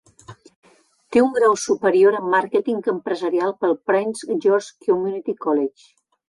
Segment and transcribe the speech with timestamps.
[1.15, 5.89] Té un grau superior en màrqueting empresarial pel Prince George's Community College.